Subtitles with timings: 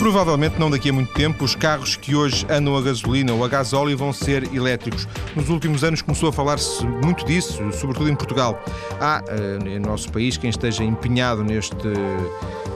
[0.00, 3.48] Provavelmente não daqui a muito tempo, os carros que hoje andam a gasolina ou a
[3.48, 5.06] gasóleo vão ser elétricos.
[5.36, 8.64] Nos últimos anos começou a falar-se muito disso, sobretudo em Portugal.
[8.98, 11.76] Há eh, no nosso país quem esteja empenhado neste,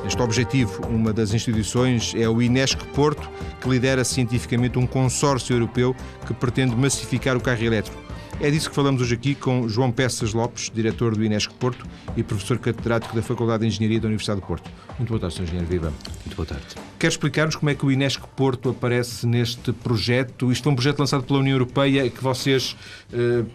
[0.04, 0.86] neste objetivo.
[0.86, 3.27] Uma das instituições é o Inesc Porto,
[3.59, 5.96] que lidera cientificamente um consórcio europeu
[6.27, 8.04] que pretende massificar o carro elétrico.
[8.40, 12.22] É disso que falamos hoje aqui com João Peças Lopes, diretor do Inesc Porto e
[12.22, 14.70] professor catedrático da Faculdade de Engenharia da Universidade do Porto.
[14.98, 15.42] Muito boa tarde, Sr.
[15.44, 15.92] Engenheiro Viva.
[16.25, 16.64] Muito boa tarde.
[16.98, 20.50] Quer explicar-nos como é que o Inesc Porto aparece neste projeto?
[20.50, 22.76] Isto foi um projeto lançado pela União Europeia que vocês
[23.12, 23.46] uh,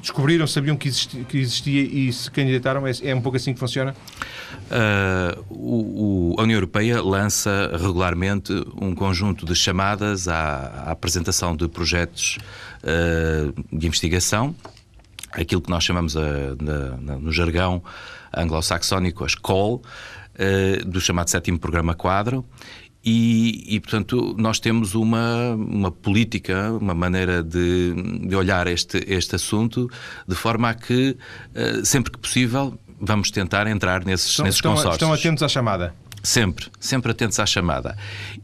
[0.00, 2.86] descobriram, sabiam que existia, que existia, e se candidataram?
[2.86, 3.94] É, é um pouco assim que funciona?
[4.70, 11.56] Uh, o, o, a União Europeia lança regularmente um conjunto de chamadas à, à apresentação
[11.56, 12.38] de projetos
[13.72, 14.54] de investigação,
[15.32, 17.82] aquilo que nós chamamos a, na, na, no jargão
[18.36, 22.44] anglo-saxónico as CALL, uh, do chamado sétimo programa quadro,
[23.04, 27.94] e, e, portanto, nós temos uma, uma política, uma maneira de,
[28.26, 29.88] de olhar este, este assunto
[30.26, 31.16] de forma a que,
[31.84, 34.94] sempre que possível, vamos tentar entrar nesses, estão, nesses consórcios.
[34.94, 35.94] Estão atentos à chamada?
[36.22, 37.96] Sempre, sempre atentos à chamada.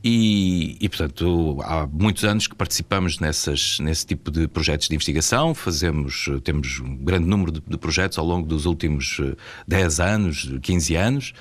[0.02, 5.54] E, e, portanto, há muitos anos que participamos nessas, nesse tipo de projetos de investigação,
[5.54, 9.20] fazemos, temos um grande número de, de projetos ao longo dos últimos
[9.66, 11.32] 10 eh, anos, 15 anos,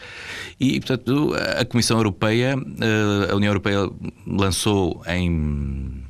[0.60, 3.90] e, portanto, a Comissão Europeia, eh, a União Europeia
[4.26, 6.04] lançou em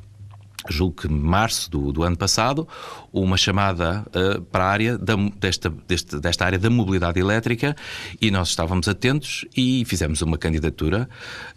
[0.72, 2.66] julgo que março do, do ano passado,
[3.12, 7.76] uma chamada uh, para a área da, desta, deste, desta área da mobilidade elétrica
[8.20, 11.08] e nós estávamos atentos e fizemos uma candidatura,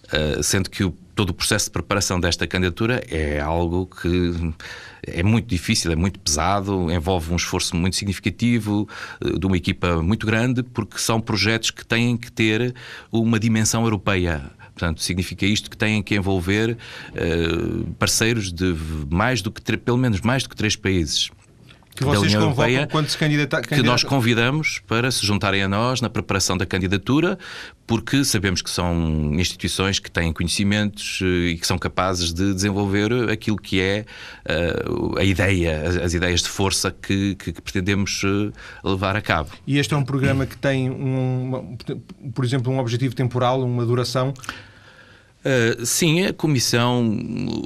[0.05, 4.53] uh, sendo que o, todo o processo de preparação desta candidatura é algo que
[5.03, 8.87] é muito difícil, é muito pesado, envolve um esforço muito significativo
[9.23, 12.75] uh, de uma equipa muito grande, porque são projetos que têm que ter
[13.11, 16.77] uma dimensão europeia Portanto, significa isto que têm que envolver
[17.13, 18.75] uh, parceiros de
[19.09, 21.31] mais do que, pelo menos mais do que três países
[21.97, 22.87] que vocês da União Europeia
[23.67, 27.37] que nós convidamos para se juntarem a nós na preparação da candidatura,
[27.85, 33.29] porque sabemos que são instituições que têm conhecimentos eh, e que são capazes de desenvolver
[33.31, 34.05] aquilo que é
[34.45, 38.21] uh, a ideia, as, as, ideias de força que, que, que, pretendemos
[38.83, 39.49] levar a cabo.
[39.65, 41.77] E este é um programa que tem, um,
[42.33, 44.33] por exemplo, um objetivo temporal, uma duração
[45.45, 47.17] Uh, sim, a Comissão,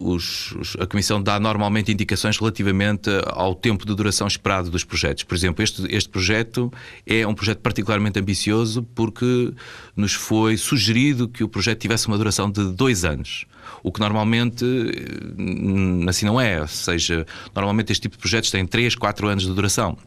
[0.02, 5.24] os, os, a Comissão dá normalmente indicações relativamente ao tempo de duração esperado dos projetos.
[5.24, 6.72] Por exemplo, este, este projeto
[7.08, 9.54] é um projeto particularmente ambicioso porque
[9.96, 13.46] nos foi sugerido que o projeto tivesse uma duração de dois anos.
[13.82, 16.62] O que normalmente hum, assim não é.
[16.62, 19.98] Ou seja, normalmente este tipo de projetos tem três, quatro anos de duração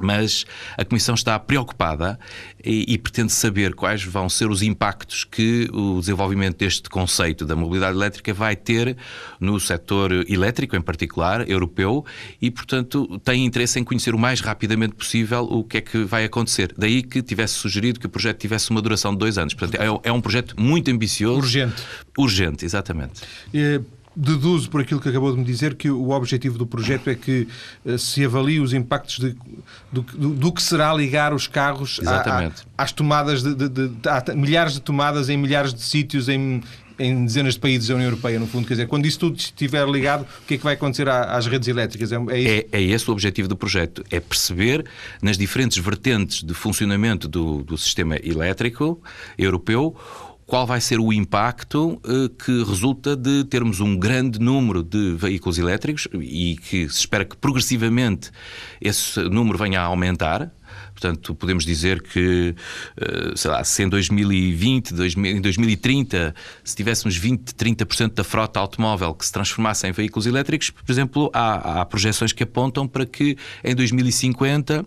[0.00, 0.44] mas
[0.76, 2.18] a Comissão está preocupada
[2.64, 7.54] e, e, pretende saber quais vão ser os impactos que o desenvolvimento deste conceito da
[7.54, 8.96] mobilidade elétrica vai ter
[9.38, 12.04] no setor elétrico, em particular, europeu,
[12.40, 16.24] e, portanto, tem interesse em conhecer o mais rapidamente possível o que é que vai
[16.24, 16.74] acontecer.
[16.76, 19.54] Daí que tivesse sugerido que o projeto tivesse uma duração de dois anos.
[19.54, 21.38] Portanto, é, é um projeto muito ambicioso.
[21.38, 21.82] Urgente.
[22.18, 23.22] Urgente, exatamente.
[23.52, 23.80] E
[24.16, 27.46] deduzo por aquilo que acabou de me dizer que o objetivo do projeto é que
[27.84, 29.36] uh, se avalie os impactos de,
[29.92, 33.88] do, do, do, que será ligar os carros a, a, às tomadas de, de, de,
[33.88, 36.62] de milhares de tomadas em milhares de sítios em,
[36.98, 38.66] em dezenas de países da União Europeia, no fundo.
[38.66, 41.68] Quer dizer, quando isso tudo estiver ligado, o que é que vai acontecer às redes
[41.68, 42.10] elétricas?
[42.12, 44.02] É, é, é, é esse o objetivo do projeto.
[44.10, 44.84] É perceber
[45.20, 49.00] nas diferentes vertentes de funcionamento do, do sistema elétrico
[49.36, 49.94] europeu
[50.46, 55.58] qual vai ser o impacto uh, que resulta de termos um grande número de veículos
[55.58, 58.30] elétricos e que se espera que progressivamente
[58.80, 60.52] esse número venha a aumentar.
[60.92, 62.54] Portanto, podemos dizer que,
[62.96, 68.60] uh, sei lá, se em 2020, 2000, em 2030, se tivéssemos 20, 30% da frota
[68.60, 73.04] automóvel que se transformasse em veículos elétricos, por exemplo, há, há projeções que apontam para
[73.04, 74.86] que em 2050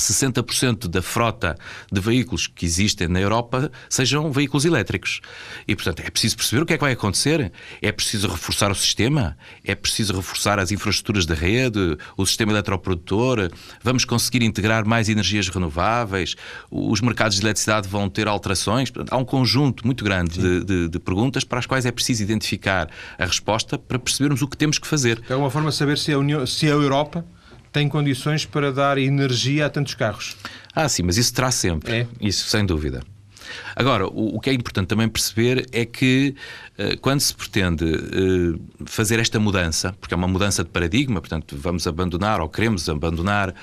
[0.00, 1.56] 60% da frota
[1.90, 5.20] de veículos que existem na Europa sejam veículos elétricos.
[5.66, 7.52] E, portanto, é preciso perceber o que é que vai acontecer.
[7.82, 13.50] É preciso reforçar o sistema, é preciso reforçar as infraestruturas da rede, o sistema eletroprodutor,
[13.82, 16.36] vamos conseguir integrar mais energias renováveis,
[16.70, 18.90] os mercados de eletricidade vão ter alterações.
[18.90, 22.22] Portanto, há um conjunto muito grande de, de, de, perguntas para as quais é preciso
[22.22, 25.20] identificar a resposta para percebermos o que temos que fazer.
[25.28, 27.24] É uma forma de saber se a, União, se a Europa
[27.72, 30.36] tem condições para dar energia a tantos carros.
[30.74, 31.92] Ah, sim, mas isso terá sempre.
[31.92, 32.06] É.
[32.20, 33.02] Isso, sem dúvida.
[33.74, 36.34] Agora, o, o, que é importante também perceber é que
[36.78, 41.56] uh, quando se pretende uh, fazer esta mudança, porque é uma mudança de paradigma, portanto,
[41.56, 43.54] vamos abandonar ou queremos abandonar uh,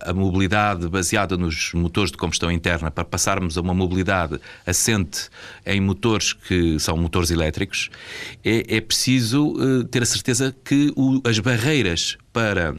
[0.00, 5.28] a mobilidade baseada nos motores de combustão interna para passarmos a uma mobilidade assente
[5.64, 7.90] em motores que são motores elétricos,
[8.44, 9.54] é, é preciso
[9.90, 12.74] ter a certeza que o, as barreiras para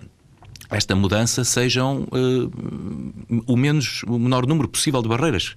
[0.74, 5.56] esta mudança sejam uh, o menos o menor número possível de barreiras.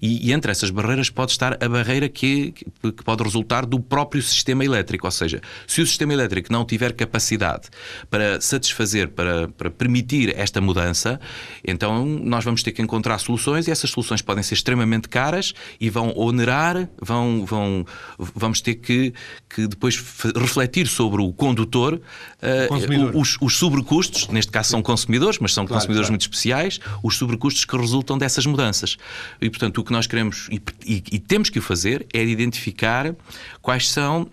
[0.00, 4.22] E, e, entre essas barreiras pode estar a barreira que, que pode resultar do próprio
[4.22, 7.68] sistema elétrico, ou seja, se o sistema elétrico não tiver capacidade
[8.10, 11.20] para satisfazer, para, para permitir esta mudança,
[11.64, 15.88] então nós vamos ter que encontrar soluções e essas soluções podem ser extremamente caras e
[15.88, 17.84] vão onerar, vão, vão
[18.18, 19.12] vamos ter que,
[19.48, 19.96] que depois
[20.34, 25.80] refletir sobre o condutor uh, os, os sobrecustos, neste caso são consumidores, mas são claro,
[25.80, 26.12] consumidores claro.
[26.12, 28.96] muito especiais, os sobrecustos que resultam dessas mudanças.
[29.40, 33.14] E, portanto, o que nós queremos e, e, e temos que o fazer é identificar
[33.60, 34.30] quais são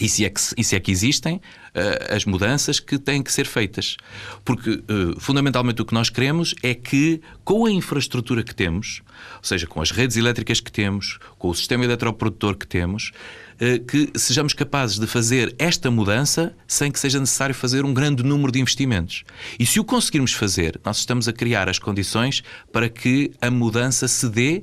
[0.00, 3.46] e se é que, se é que existem uh, as mudanças que têm que ser
[3.46, 3.96] feitas.
[4.44, 9.02] Porque, uh, fundamentalmente, o que nós queremos é que, com a infraestrutura que temos,
[9.36, 13.12] ou seja, com as redes elétricas que temos, com o sistema eletroprodutor que temos,
[13.86, 18.52] que sejamos capazes de fazer esta mudança sem que seja necessário fazer um grande número
[18.52, 19.24] de investimentos.
[19.58, 22.42] E se o conseguirmos fazer, nós estamos a criar as condições
[22.72, 24.62] para que a mudança se dê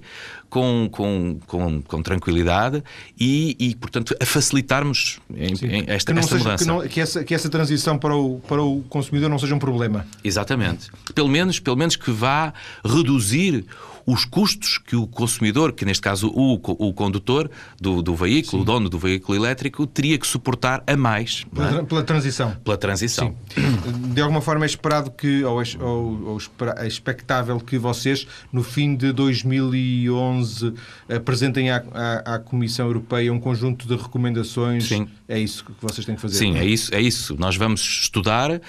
[0.52, 2.84] com, com, com, com tranquilidade
[3.18, 6.64] e, e, portanto, a facilitarmos em, em esta, esta seja, mudança.
[6.66, 9.60] Que, não, que, essa, que essa transição para o, para o consumidor não seja um
[9.60, 10.06] problema.
[10.22, 10.90] Exatamente.
[11.16, 12.54] Pelo menos, pelo menos que vá
[12.84, 13.66] reduzir
[14.06, 17.50] os custos que o consumidor, que neste caso o, o condutor
[17.80, 18.62] do, do veículo, Sim.
[18.62, 21.44] o dono do veículo elétrico, teria que suportar a mais.
[21.54, 21.84] Pela, é?
[21.84, 22.56] pela transição.
[22.64, 23.36] Pela transição.
[23.54, 24.14] Sim.
[24.14, 26.42] De alguma forma é esperado que, ou, é, ou, ou
[26.78, 30.74] é expectável que vocês, no fim de 2011,
[31.10, 34.88] apresentem à, à, à Comissão Europeia um conjunto de recomendações.
[34.88, 35.08] Sim.
[35.28, 36.38] É isso que vocês têm que fazer.
[36.38, 37.36] Sim, é isso, é isso.
[37.38, 38.62] Nós vamos estudar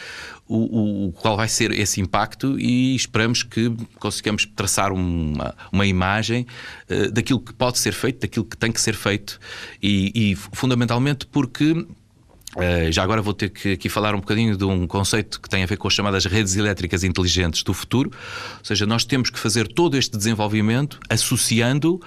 [0.49, 6.47] o, o, qual vai ser esse impacto e esperamos que consigamos traçar uma, uma imagem
[6.91, 9.39] uh, daquilo que pode ser feito, daquilo que tem que ser feito
[9.83, 11.87] e, e fundamentalmente porque
[12.55, 15.63] Uh, já agora vou ter que aqui falar um bocadinho de um conceito que tem
[15.63, 18.11] a ver com as chamadas redes elétricas inteligentes do futuro.
[18.59, 21.99] Ou seja, nós temos que fazer todo este desenvolvimento associando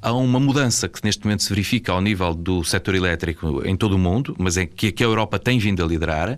[0.00, 3.94] a uma mudança que neste momento se verifica ao nível do setor elétrico em todo
[3.94, 6.36] o mundo, mas é que, que a Europa tem vindo a liderar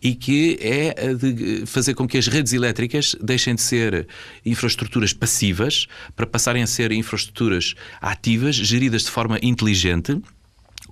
[0.00, 4.06] e que é de fazer com que as redes elétricas deixem de ser
[4.46, 10.22] infraestruturas passivas para passarem a ser infraestruturas ativas, geridas de forma inteligente,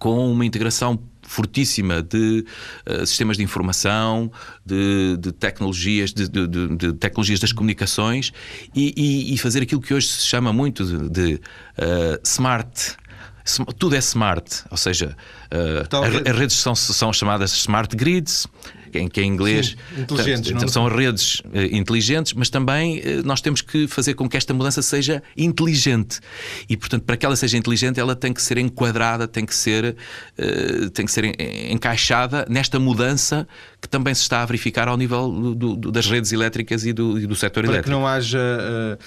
[0.00, 0.98] com uma integração
[1.28, 2.44] fortíssima de
[2.86, 4.32] uh, sistemas de informação,
[4.64, 8.32] de, de tecnologias, de, de, de, tecnologias das comunicações
[8.74, 12.96] e, e, e, fazer aquilo que hoje se chama muito de, uh, smart.
[13.78, 15.16] Tudo é smart, ou seja,
[15.52, 18.46] uh, as, redes são, são chamadas smart grids,
[18.94, 19.76] em que em inglês
[20.42, 24.54] Sim, são redes uh, inteligentes, mas também uh, nós temos que fazer com que esta
[24.54, 26.20] mudança seja inteligente.
[26.68, 29.96] E, portanto, para que ela seja inteligente, ela tem que ser enquadrada, tem que ser,
[30.38, 31.24] uh, tem que ser
[31.70, 33.46] encaixada nesta mudança
[33.80, 37.18] que também se está a verificar ao nível do, do, das redes elétricas e do,
[37.18, 37.84] e do setor para elétrico.
[37.84, 38.98] Para que não haja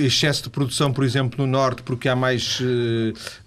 [0.00, 2.60] excesso de produção, por exemplo, no Norte, porque há mais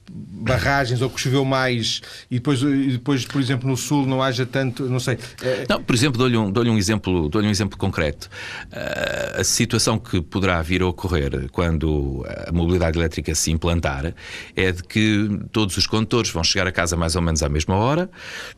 [0.09, 2.01] barragens ou que choveu mais
[2.31, 5.17] e depois, e depois, por exemplo, no sul não haja tanto, não sei.
[5.41, 5.65] É...
[5.67, 8.29] Não, por exemplo, dou-lhe um, dou um, exemplo, dou um exemplo concreto.
[8.71, 14.13] Uh, a situação que poderá vir a ocorrer quando a mobilidade elétrica se implantar
[14.55, 17.75] é de que todos os condutores vão chegar a casa mais ou menos à mesma
[17.75, 18.09] hora,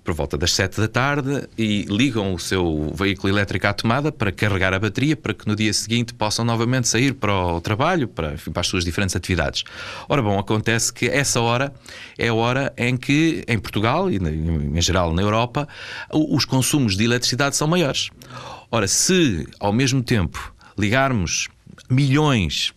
[0.04, 4.32] por volta das 7 da tarde, e ligam o seu veículo elétrico à tomada para
[4.32, 8.36] carregar a bateria para que no dia seguinte possam novamente sair para o trabalho, para,
[8.52, 9.64] para as suas diferentes atividades.
[10.08, 11.74] Ora bom, acontece que essa essa hora
[12.18, 15.68] é a hora em que, em Portugal e em geral na Europa,
[16.12, 18.10] os consumos de eletricidade são maiores.
[18.70, 21.48] Ora, se ao mesmo tempo ligarmos
[21.90, 22.74] milhões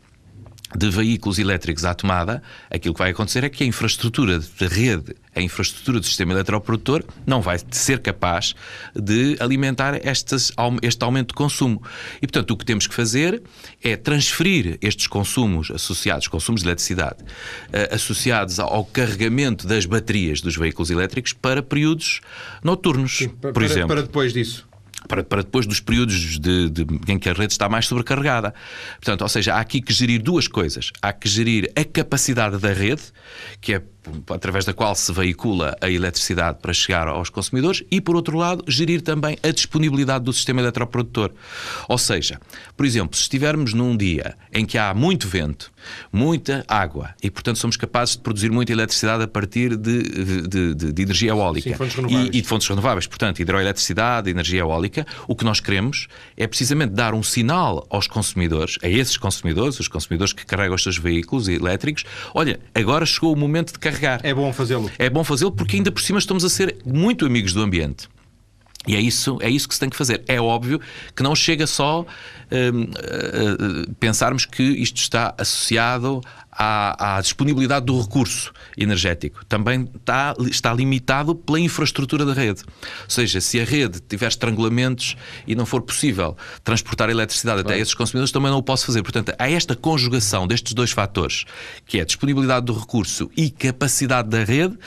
[0.76, 5.14] de veículos elétricos à tomada, aquilo que vai acontecer é que a infraestrutura de rede,
[5.35, 8.55] a infraestrutura do sistema eletroprodutor, não vai ser capaz
[8.95, 10.52] de alimentar estes,
[10.83, 11.83] este aumento de consumo.
[12.17, 13.43] E, portanto, o que temos que fazer
[13.83, 20.57] é transferir estes consumos associados, consumos de eletricidade, uh, associados ao carregamento das baterias dos
[20.57, 22.21] veículos elétricos para períodos
[22.62, 23.88] noturnos, Sim, para, por exemplo.
[23.88, 24.72] Para depois disso.
[25.09, 28.54] Para, para depois dos períodos de, de, em que a rede está mais sobrecarregada.
[28.97, 30.90] Portanto, ou seja, há aqui que gerir duas coisas.
[31.00, 33.02] Há que gerir a capacidade da rede,
[33.61, 33.82] que é
[34.30, 38.64] através da qual se veicula a eletricidade para chegar aos consumidores, e, por outro lado,
[38.66, 41.30] gerir também a disponibilidade do sistema eletroprodutor.
[41.88, 42.40] Ou seja,
[42.76, 45.71] por exemplo, se estivermos num dia em que há muito vento,
[46.12, 50.92] muita água, e, portanto, somos capazes de produzir muita eletricidade a partir de, de, de,
[50.92, 54.92] de energia eólica Sim, e, e, de fontes renováveis, portanto, hidroeletricidade, energia eólica,
[55.27, 59.89] o que nós queremos é precisamente dar um sinal aos consumidores, a esses consumidores, os
[59.89, 64.21] consumidores que carregam os seus veículos elétricos, olha, agora chegou o momento de carregar.
[64.23, 64.91] É bom fazê-lo.
[64.99, 68.09] É bom fazê-lo porque ainda por cima estamos a ser muito amigos do ambiente.
[68.87, 70.25] E é isso, é isso que se tem que fazer.
[70.27, 70.81] É óbvio
[71.15, 76.21] que não chega só uh, uh, pensarmos que isto está associado
[76.52, 79.44] à, à, disponibilidade do recurso energético.
[79.47, 82.62] Também está, está limitado pela infraestrutura da rede.
[82.68, 85.16] Ou seja, se a rede tiver estrangulamentos
[85.47, 87.75] e não for possível transportar eletricidade claro.
[87.75, 89.02] até esses consumidores, também não o posso fazer.
[89.02, 91.44] Portanto, há esta conjugação destes dois fatores,
[91.87, 94.78] que é a disponibilidade do recurso e capacidade da rede,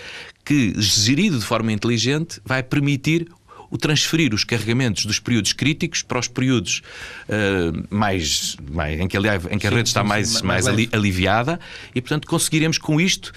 [0.45, 3.27] que, gerido de forma inteligente, vai permitir
[3.75, 6.81] o transferir os carregamentos dos períodos críticos para os períodos
[7.27, 11.59] uh, mais, mais, em que, aliás, em que a rede está mais, mais, mais aliviada
[11.93, 13.33] e, portanto, conseguiremos com isto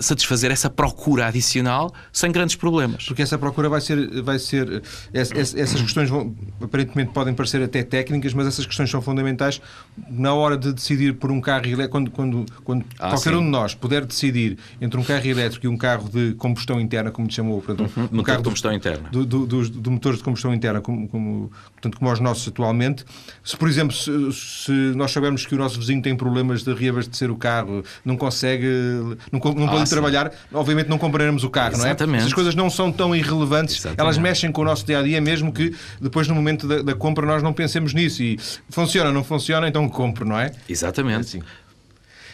[0.00, 3.04] satisfazer essa procura adicional sem grandes problemas.
[3.04, 4.22] Porque essa procura vai ser.
[4.22, 4.82] Vai ser
[5.12, 9.60] essas questões vão, aparentemente podem parecer até técnicas, mas essas questões são fundamentais
[10.08, 11.88] na hora de decidir por um carro elétrico.
[11.88, 13.36] Quando, quando, quando ah, qualquer sim.
[13.36, 17.10] um de nós puder decidir entre um carro elétrico e um carro de combustão interna,
[17.10, 19.08] como te chamou, portanto, uhum, um carro de combustão interna.
[19.10, 23.04] Do, do, do, do motores de combustão interna, como, como, portanto, como os nossos atualmente,
[23.42, 27.30] se, por exemplo, se, se nós sabermos que o nosso vizinho tem problemas de reabastecer
[27.30, 28.68] o carro, não consegue
[29.32, 32.18] não, não podem ah, trabalhar, obviamente não compraremos o carro, Exatamente.
[32.18, 32.26] não é?
[32.26, 34.00] As coisas não são tão irrelevantes, Exatamente.
[34.00, 36.94] elas mexem com o nosso dia a dia, mesmo que depois no momento da, da,
[36.94, 38.22] compra nós não pensemos nisso.
[38.22, 38.38] E
[38.70, 40.52] funciona, não funciona, então compro, não é?
[40.68, 41.16] Exatamente.
[41.16, 41.42] É assim.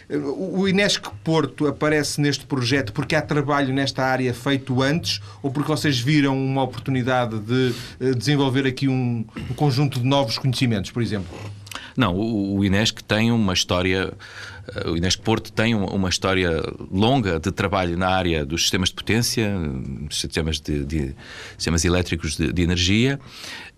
[0.07, 5.67] O Inesc Porto aparece neste projeto porque há trabalho nesta área feito antes ou porque
[5.67, 11.01] vocês viram uma oportunidade de eh, desenvolver aqui um, um conjunto de novos conhecimentos, por
[11.01, 11.35] exemplo?
[11.95, 14.13] Não, o, o Inesc tem uma história
[14.73, 16.61] eh, o Inesc Porto tem uma história
[16.91, 19.53] longa de trabalho na área dos sistemas de potência,
[20.09, 21.15] sistemas, de, de
[21.57, 23.19] sistemas elétricos de, de energia,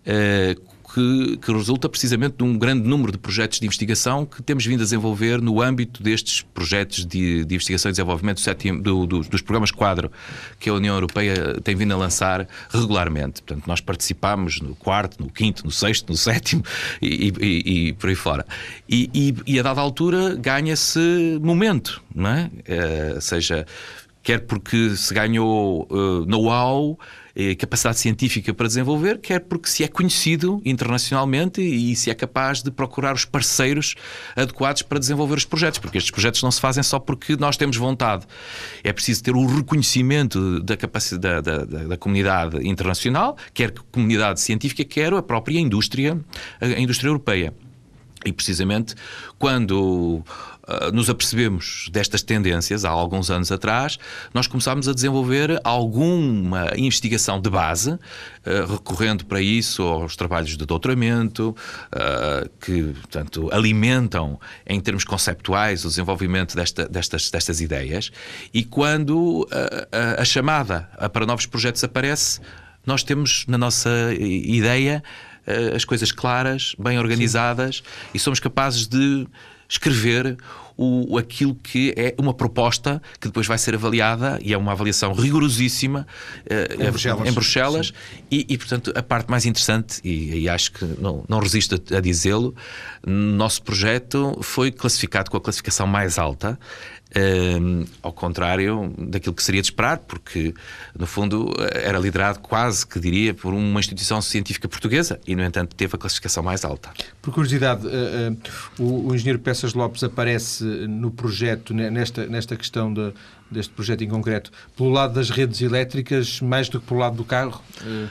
[0.06, 0.56] eh,
[0.94, 4.80] que, que, resulta precisamente de um grande número de projetos de investigação que temos vindo
[4.80, 9.42] a desenvolver no âmbito destes projetos de, de investigação e desenvolvimento do do, do, dos
[9.42, 10.10] programas quadro
[10.58, 13.42] que a União Europeia tem vindo a lançar regularmente.
[13.42, 16.64] Portanto, nós participamos no quarto, no quinto, no sexto, no sétimo
[17.02, 18.46] e, e, e por aí fora.
[18.88, 22.50] E, e, a dada altura ganha-se momento, não é?
[23.16, 23.66] Uh, seja,
[24.22, 26.98] quer porque se ganhou uh, know-how
[27.58, 32.70] capacidade científica para desenvolver, quer porque se é conhecido internacionalmente e se é capaz de
[32.70, 33.94] procurar os parceiros
[34.34, 37.76] adequados para desenvolver os projetos, porque estes projetos não se fazem só porque nós temos
[37.76, 38.26] vontade.
[38.82, 44.84] É preciso ter o reconhecimento da capacidade da, da, da comunidade internacional, quer comunidade científica,
[44.84, 46.18] quer a própria indústria,
[46.60, 47.54] a indústria europeia.
[48.24, 48.94] E precisamente
[49.38, 50.24] quando
[50.68, 53.98] uh, nos apercebemos destas tendências, há alguns anos atrás,
[54.34, 57.98] nós começámos a desenvolver alguma investigação de base, uh,
[58.68, 61.54] recorrendo para isso aos trabalhos de doutoramento,
[61.94, 68.10] uh, que, portanto, alimentam, em termos conceptuais, o desenvolvimento desta, destas, destas ideias.
[68.52, 69.48] E quando
[69.92, 72.40] a, a chamada para novos projetos aparece,
[72.84, 75.02] nós temos na nossa ideia
[75.48, 77.82] uh, as coisas claras, bem organizadas Sim.
[78.14, 79.26] e somos capazes de
[79.68, 80.36] escrever
[80.78, 85.12] o, aquilo que é uma proposta que depois vai ser avaliada e é uma avaliação
[85.12, 86.06] rigorosíssima
[86.44, 87.92] uh, em Bruxelas, em Bruxelas.
[88.30, 91.96] E, e, portanto, a parte mais interessante, e, e acho que não, não resisto a,
[91.96, 92.54] a dizê-lo,
[93.04, 96.58] nosso projeto foi classificado com a classificação mais alta
[97.16, 100.54] um, ao contrário daquilo que seria de esperar, porque,
[100.96, 105.74] no fundo, era liderado quase que diria por uma instituição científica portuguesa e, no entanto,
[105.74, 106.90] teve a classificação mais alta.
[107.22, 112.92] Por curiosidade, uh, uh, o, o, engenheiro Peças Lopes aparece no projeto, nesta, nesta questão
[112.92, 113.12] de,
[113.50, 117.24] deste projeto em concreto, pelo lado das redes elétricas mais do que pelo lado do
[117.24, 117.62] carro?
[117.82, 118.08] Uh...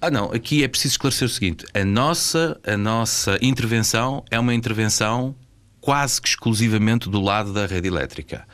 [0.00, 4.54] Ah, não, aqui é preciso esclarecer o seguinte: a nossa, a nossa intervenção é uma
[4.54, 5.34] intervenção
[5.88, 8.46] quase que exclusivamente do lado da rede elétrica.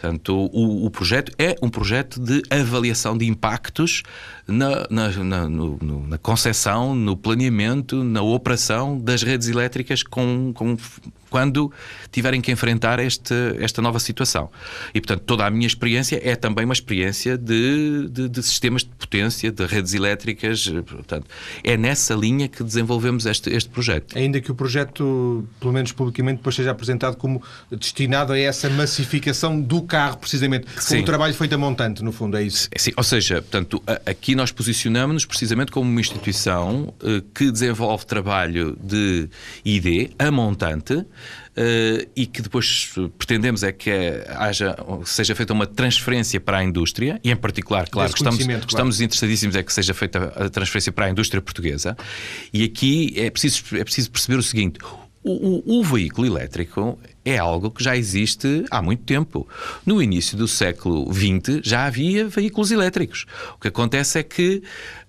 [0.00, 4.02] Portanto, o, o projeto é um projeto de avaliação de impactos
[4.48, 10.76] na, na, na, na concepção, no planeamento, na operação das redes elétricas com, com
[11.30, 11.72] quando
[12.10, 14.50] tiverem que enfrentar este, esta nova situação.
[14.92, 18.88] E, portanto, toda a minha experiência é também uma experiência de, de, de, sistemas de
[18.88, 20.68] potência, de redes elétricas.
[20.68, 21.26] Portanto,
[21.62, 24.18] é nessa linha que desenvolvemos este, este projeto.
[24.18, 27.40] Ainda que o projeto, pelo menos publicamente, depois seja apresentado como
[27.70, 30.66] destinado a essa massificação do carro, precisamente.
[30.88, 32.68] Como o trabalho feito a montante, no fundo, é isso.
[32.76, 38.78] Sim, ou seja, portanto, aqui nós posicionamos-nos precisamente como uma instituição eh, que desenvolve trabalho
[38.82, 39.28] de
[39.64, 41.04] ID a montante
[41.50, 43.90] Uh, e que depois pretendemos é que
[44.28, 48.64] haja, seja feita uma transferência para a indústria, e em particular, claro, estamos, claro.
[48.66, 51.96] estamos interessadíssimos é que seja feita a transferência para a indústria portuguesa.
[52.52, 54.78] E aqui é preciso, é preciso perceber o seguinte:
[55.24, 59.46] o, o, o veículo elétrico é algo que já existe há muito tempo.
[59.84, 63.26] No início do século XX já havia veículos elétricos.
[63.56, 64.62] O que acontece é que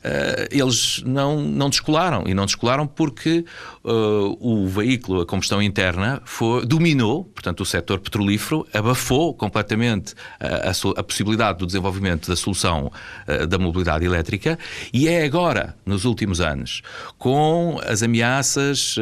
[0.04, 2.24] uh, eles não, não descolaram.
[2.28, 3.46] E não descolaram porque
[3.84, 10.70] uh, o veículo, a combustão interna, foi, dominou, portanto, o setor petrolífero, abafou completamente a,
[10.70, 12.92] a, a possibilidade do desenvolvimento da solução
[13.28, 14.60] uh, da mobilidade elétrica
[14.94, 16.82] e é agora, nos últimos anos,
[17.18, 18.96] com as ameaças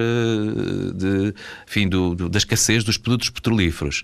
[0.95, 1.33] de,
[1.67, 4.03] enfim, do, do, da escassez dos produtos petrolíferos,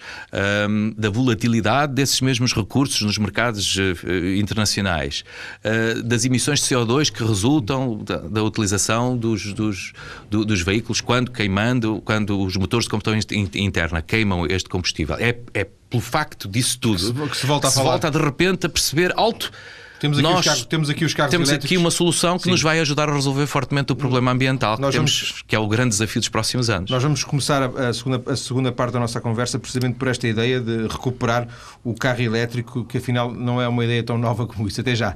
[0.70, 5.24] um, da volatilidade desses mesmos recursos nos mercados uh, internacionais,
[5.64, 9.94] uh, das emissões de CO2 que resultam da, da utilização dos, dos,
[10.30, 13.16] do, dos, veículos quando queimando, quando os motores de combustão
[13.56, 15.16] interna queimam este combustível.
[15.20, 18.18] É, é pelo facto disso tudo que se, que se volta, a, se volta de
[18.18, 19.52] repente a perceber alto
[20.00, 21.72] temos aqui, Nós, os, carros, temos aqui os carros Temos elétricos.
[21.72, 22.52] aqui uma solução que Sim.
[22.52, 25.68] nos vai ajudar a resolver fortemente o problema ambiental que, temos, vamos, que é o
[25.68, 26.90] grande desafio dos próximos anos.
[26.92, 30.28] Nós vamos começar a, a, segunda, a segunda parte da nossa conversa precisamente por esta
[30.28, 31.48] ideia de recuperar
[31.84, 34.82] o carro elétrico, que afinal não é uma ideia tão nova como isso.
[34.82, 35.16] Até já.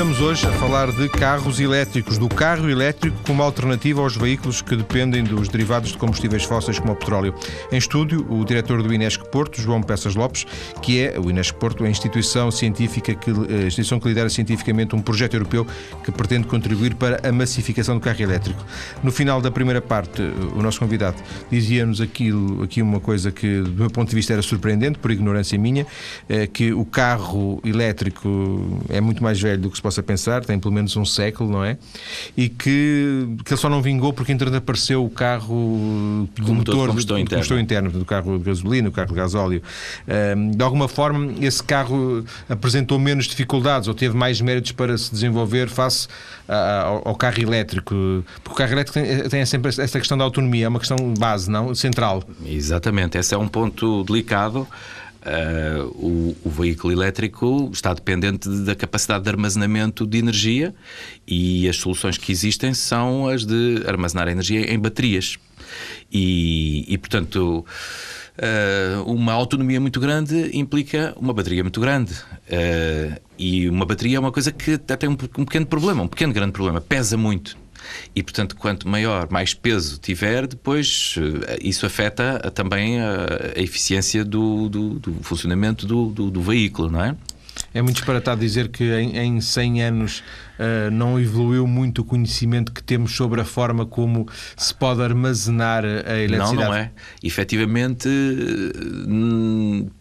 [0.00, 4.74] Estamos hoje a falar de carros elétricos, do carro elétrico como alternativa aos veículos que
[4.74, 7.34] dependem dos derivados de combustíveis fósseis como o petróleo.
[7.70, 10.46] Em estúdio, o diretor do Inesc Porto, João Peças Lopes,
[10.80, 15.02] que é o Inesc Porto, a instituição científica que, a instituição que lidera cientificamente um
[15.02, 15.66] projeto europeu
[16.02, 18.64] que pretende contribuir para a massificação do carro elétrico.
[19.02, 20.22] No final da primeira parte,
[20.56, 21.18] o nosso convidado
[21.50, 25.58] dizia-nos aquilo, aqui uma coisa que, do meu ponto de vista, era surpreendente, por ignorância
[25.58, 25.86] minha,
[26.26, 30.44] é que o carro elétrico é muito mais velho do que se pode possa pensar,
[30.44, 31.76] tem pelo menos um século, não é?
[32.36, 37.16] E que, que ele só não vingou porque entretanto apareceu o carro do motor, combustão,
[37.16, 37.58] de, interno.
[37.58, 39.62] interno, do carro de gasolina, o carro de gasóleo.
[40.54, 45.68] de alguma forma, esse carro apresentou menos dificuldades ou teve mais méritos para se desenvolver
[45.68, 46.06] face
[46.48, 48.24] ao, ao carro elétrico.
[48.42, 51.50] Porque o carro elétrico tem, tem sempre essa questão da autonomia, é uma questão base,
[51.50, 51.74] não?
[51.74, 52.22] Central.
[52.46, 54.66] Exatamente, esse é um ponto delicado.
[55.20, 60.74] Uh, o, o, veículo elétrico está dependente da capacidade de armazenamento de energia
[61.28, 65.36] e as soluções que existem são as de armazenar energia em baterias.
[66.10, 67.66] E, e portanto,
[68.38, 72.14] uh, uma autonomia muito grande implica uma bateria muito grande.
[72.14, 76.32] Uh, e uma bateria é uma coisa que tem um, um pequeno problema, um pequeno
[76.32, 77.56] grande problema, pesa muito.
[78.14, 83.26] E, portanto, quanto maior, mais peso tiver, depois eh, isso afeta também a,
[83.56, 87.16] a eficiência do, do, do funcionamento do, do, do, veículo, não é?
[87.72, 90.22] É muito disparatado dizer que em, em 100 anos
[90.58, 94.26] uh, não evoluiu muito o conhecimento que temos sobre a forma como
[94.56, 96.54] se pode armazenar a eletricidade.
[96.54, 96.90] Não, não é.
[97.22, 98.08] Efetivamente,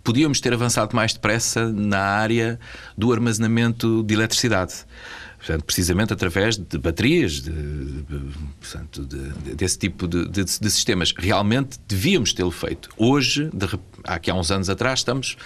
[0.03, 2.59] podíamos ter avançado mais depressa na área
[2.97, 4.85] do armazenamento de eletricidade.
[5.39, 8.21] Portanto, precisamente através de baterias, de, de,
[8.59, 11.13] portanto, de, desse tipo de, sistemas.
[11.17, 12.89] Realmente devíamos tê-lo feito.
[12.97, 13.49] Hoje,
[14.03, 15.37] aqui há uns anos atrás, estamos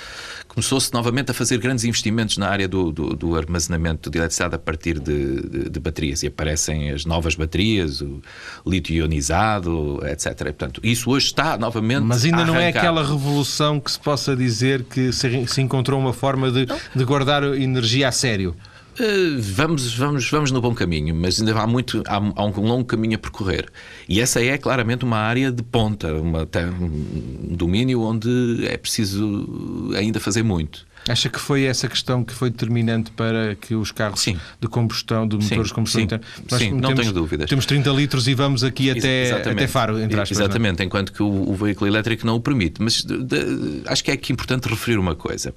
[0.54, 4.60] começou-se novamente a fazer grandes investimentos na área do, do, do armazenamento de eletricidade a
[4.60, 8.22] partir de, baterias e aparecem as novas baterias, o
[8.66, 10.28] lítio ionizado, etc.
[10.28, 12.04] E, portanto, isso hoje está novamente.
[12.04, 16.14] Mas ainda não é aquela revolução que se possa dizer que se, se encontrou uma
[16.14, 18.56] forma de, de guardar energia a sério.
[19.00, 22.86] Uh, vamos, vamos, vamos no bom caminho, mas ainda há muito há, há, um longo
[22.86, 23.68] caminho a percorrer.
[24.08, 26.48] E essa é claramente uma área de ponta, uma,
[26.80, 30.86] um domínio onde é preciso ainda fazer muito.
[31.08, 34.38] Acha que foi essa questão que foi determinante para que os carros sim.
[34.60, 36.24] de combustão, de motores de combustão interna.
[36.58, 37.50] Sim, não temos, tenho dúvidas.
[37.50, 40.40] Temos 30 litros e vamos aqui até, até Faro, entre aspas.
[40.40, 40.44] É?
[40.44, 40.86] Exatamente, não?
[40.86, 42.82] enquanto que o, o, veículo elétrico não o permite.
[42.82, 45.54] Mas de, de, acho que é aqui importante referir uma coisa.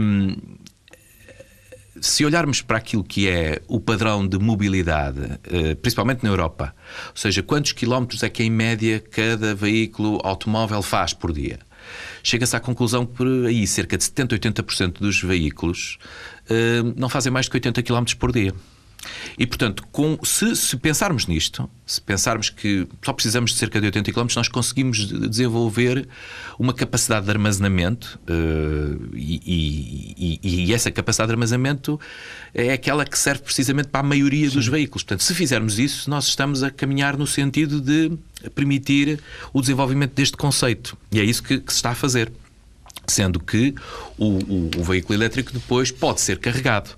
[0.00, 0.34] Um,
[2.00, 6.74] se olharmos para aquilo que é o padrão de mobilidade, eh, principalmente na Europa,
[7.08, 11.58] ou seja, quantos quilómetros é que em média cada veículo automóvel faz por dia?
[12.22, 15.98] Chega-se à conclusão que por aí cerca de 70, 80% dos veículos
[16.48, 18.54] eh, não fazem mais de 80 km por dia.
[19.38, 23.86] E, portanto, com, se, se, pensarmos nisto, se pensarmos que só precisamos de cerca de
[23.86, 26.06] 80 km, nós conseguimos desenvolver
[26.58, 31.98] uma capacidade de armazenamento uh, e, e, e, essa capacidade de armazenamento
[32.52, 34.56] é aquela que serve precisamente para a maioria Sim.
[34.56, 35.02] dos veículos.
[35.02, 38.12] Portanto, se fizermos isso, nós estamos a caminhar no sentido de
[38.54, 39.20] permitir
[39.52, 40.96] o desenvolvimento deste conceito.
[41.10, 42.30] E é isso que, que se está a fazer
[43.10, 43.74] sendo que
[44.16, 46.90] o, o, o, veículo elétrico depois pode ser carregado.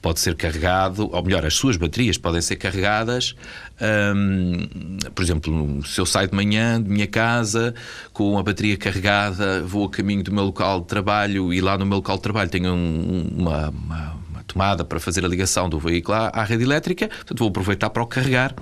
[0.00, 3.34] Pode ser carregado, ou melhor, as suas baterias podem ser carregadas.
[3.80, 7.74] Hum, por exemplo, se eu saio de manhã de minha casa
[8.12, 11.86] com a bateria carregada, vou a caminho do meu local de trabalho e lá no
[11.86, 15.78] meu local de trabalho tenho um, uma, uma, uma, tomada para fazer a ligação do
[15.78, 18.54] veículo à, à rede elétrica, portanto vou aproveitar para o carregar.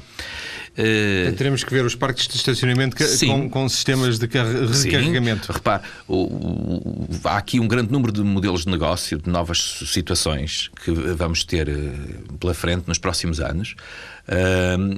[0.78, 5.46] Uh, Teremos que ver os parques de estacionamento com, com, sistemas de recarregamento.
[5.46, 5.52] Sim.
[5.54, 10.70] Repare, o, o, há aqui um grande número de modelos de negócio, de novas situações
[10.84, 11.92] que vamos ter eh,
[12.38, 13.74] pela frente nos próximos anos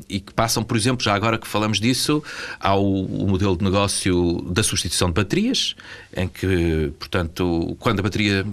[0.08, 2.22] e que passam, por exemplo, já agora que falamos disso,
[2.58, 5.74] ao o modelo de negócio da substituição de baterias,
[6.16, 8.46] em que, portanto, quando a bateria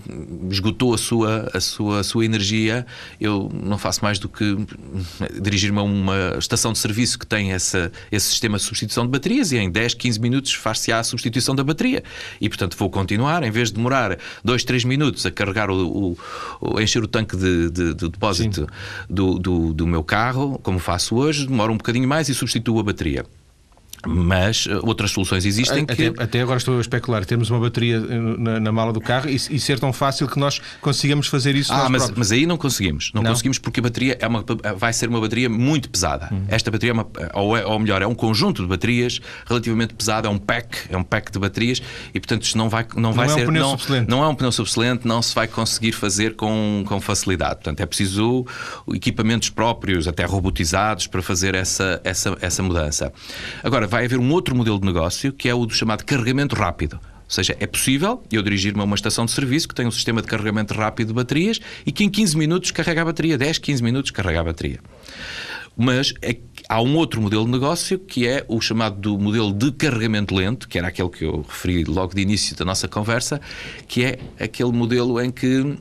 [0.49, 2.85] esgotou a sua, a sua, a sua energia,
[3.19, 4.57] eu não faço mais do que
[5.41, 9.51] dirigir-me a uma estação de serviço que tem essa, esse sistema de substituição de baterias
[9.51, 12.03] e em 10, 15 minutos far-se-á a substituição da bateria.
[12.39, 16.17] E, portanto, vou continuar, em vez de demorar 2, 3 minutos a carregar o, o,
[16.61, 18.67] o encher o tanque de, de, de depósito
[19.09, 22.83] do, do, do meu carro, como faço hoje, demora um bocadinho mais e substituo a
[22.83, 23.23] bateria.
[24.05, 26.13] Mas uh, outras soluções existem até, que.
[26.17, 27.25] Até agora estou a especular.
[27.25, 30.39] Temos uma bateria eh, na, na mala do carro e, e, ser tão fácil que
[30.39, 31.73] nós consigamos fazer isso.
[31.73, 33.11] Ah, mas, mas, aí não conseguimos.
[33.13, 34.43] Não, não, conseguimos porque a bateria é uma,
[34.77, 36.29] vai ser uma bateria muito pesada.
[36.31, 36.45] Hum.
[36.47, 40.27] Esta bateria é uma, ou, é, ou melhor, é um conjunto de baterias relativamente pesado,
[40.27, 41.81] é um pack, é um pack de baterias
[42.13, 43.41] e portanto isto não vai, não vai não ser.
[43.41, 46.83] É um pneu não, não é um pneu subsolente, não se vai conseguir fazer com,
[46.87, 47.55] com facilidade.
[47.55, 48.45] Portanto, é preciso
[48.93, 53.11] equipamentos próprios, até robotizados, para fazer essa, essa, essa mudança.
[53.63, 56.99] Agora, vai haver um outro modelo de negócio que é o do chamado carregamento rápido.
[57.01, 60.21] Ou seja, é possível eu dirigir-me a uma estação de serviço que tem um sistema
[60.21, 63.81] de carregamento rápido de baterias e que em 15 minutos carrega a bateria, 10, 15
[63.81, 64.81] minutos carrega a bateria.
[65.77, 66.35] Mas é,
[66.67, 70.67] há um outro modelo de negócio que é o chamado do modelo de carregamento lento,
[70.67, 73.39] que era aquele que eu referi logo de início da nossa conversa,
[73.87, 75.73] que é aquele modelo em que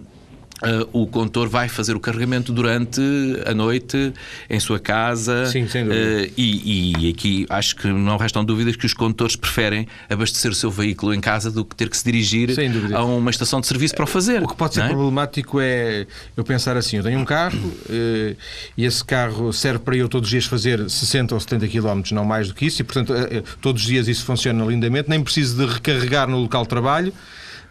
[0.65, 3.01] Uh, o condutor vai fazer o carregamento durante
[3.47, 4.13] a noite
[4.49, 5.47] em sua casa.
[5.47, 6.03] Sim, sem dúvida.
[6.03, 10.55] Uh, e, e, aqui acho que não restam dúvidas que os condutores preferem abastecer o
[10.55, 12.51] seu veículo em casa do que ter que se dirigir
[12.95, 14.43] a uma estação de serviço para o fazer.
[14.43, 14.89] O que pode ser é?
[14.89, 18.37] problemático é eu pensar assim: eu tenho um carro uh,
[18.77, 22.25] e esse carro serve para eu todos os dias fazer 60 ou 70 km, não
[22.25, 23.13] mais do que isso, e portanto
[23.61, 27.13] todos os dias isso funciona lindamente, nem preciso de recarregar no local de trabalho.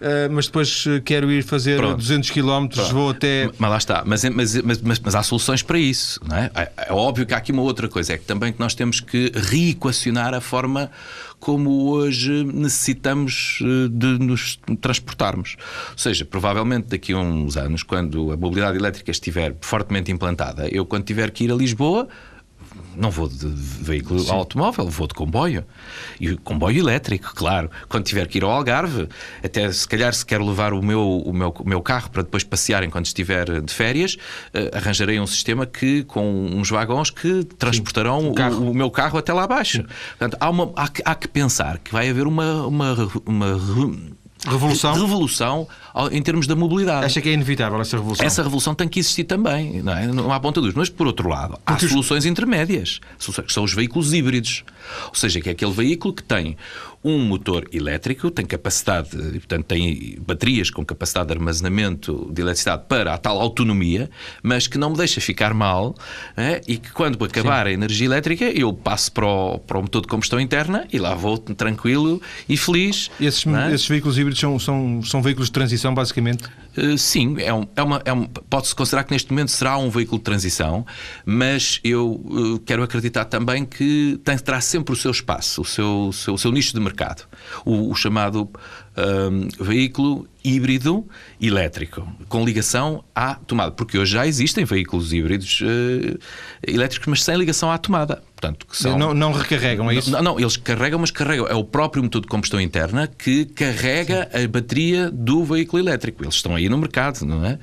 [0.04, 1.96] Uh, mas depois eh, quero ir fazer Pronto.
[1.96, 2.92] 200 km, Pronto.
[2.92, 3.50] vou até.
[3.58, 6.52] Mas lá está, mas, mas, mas, mas, há soluções para isso, não é?
[6.54, 6.72] é?
[6.90, 9.32] É óbvio que há aqui uma outra coisa, é que também que nós temos que
[9.34, 10.92] reequacionar a forma
[11.40, 15.56] como hoje necessitamos eh, de nos transportarmos.
[15.92, 20.86] Ou seja, provavelmente daqui a uns anos, quando a mobilidade elétrica estiver fortemente implantada, eu
[20.86, 22.10] quando tiver que ir a Lisboa
[22.96, 24.32] não vou de veículo Sim.
[24.32, 25.66] automóvel, vou de comboio.
[26.20, 27.70] E comboio elétrico, claro.
[27.90, 29.08] Quando tiver que ir ao Algarve,
[29.44, 32.44] até se calhar se quero levar o meu, o meu, o meu carro para depois
[32.44, 38.30] passear enquanto estiver de férias, uh, arranjarei um sistema que, com uns vagões que transportarão
[38.30, 39.84] o, o, o, meu carro até lá abaixo.
[40.18, 43.58] Portanto, há, uma, há, que, há que pensar que vai haver uma, uma, uma
[44.46, 44.94] Revolução?
[44.94, 45.68] Revolução
[46.12, 47.06] em termos da mobilidade.
[47.06, 48.26] Acha que é inevitável essa revolução?
[48.26, 50.08] Essa revolução tem que existir também, não, é?
[50.08, 50.74] não há ponta dos.
[50.74, 52.30] Mas, por outro lado, há Porque soluções os...
[52.30, 53.00] intermédias,
[53.46, 54.64] que são os veículos híbridos.
[55.08, 56.58] Ou seja, que é aquele veículo que tem
[57.04, 63.14] um motor elétrico, tem capacidade, portanto, tem baterias com capacidade de armazenamento de eletricidade para
[63.14, 64.10] a tal autonomia,
[64.42, 65.96] mas que não me deixa ficar mal
[66.38, 66.62] é?
[66.66, 67.72] e que quando acabar Sim.
[67.72, 71.14] a energia elétrica eu passo para o, para o motor de combustão interna e lá
[71.14, 73.12] vou tranquilo e feliz.
[73.20, 73.74] Esses, é?
[73.74, 76.44] esses veículos híbridos são, são, são veículos de transição, basicamente?
[76.78, 79.90] Uh, sim, é, um, é uma, é um, pode-se considerar que neste momento será um
[79.90, 80.86] veículo de transição,
[81.26, 86.12] mas eu uh, quero acreditar também que tem, terá sempre o seu espaço, o seu,
[86.12, 87.28] seu, seu nicho de mercado.
[87.64, 88.50] O, o chamado
[88.98, 91.08] um, veículo híbrido
[91.40, 93.72] elétrico, com ligação à tomada.
[93.72, 96.20] Porque hoje já existem veículos híbridos uh,
[96.68, 98.22] elétricos, mas sem ligação à tomada.
[98.36, 98.98] Portanto, são...
[98.98, 100.12] não, não recarregam, é isso?
[100.12, 101.48] Não, não, eles carregam, mas carregam.
[101.48, 104.44] É o próprio motor de combustão interna que carrega Sim.
[104.44, 106.26] a bateria do veículo elétrico.
[106.26, 107.60] Eles estão aí aí no mercado, não é?